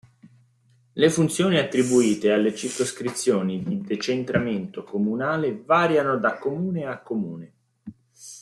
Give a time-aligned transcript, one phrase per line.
[0.93, 7.53] Le funzioni attribuite alle circoscrizioni di decentramento comunale variano da comune a comune.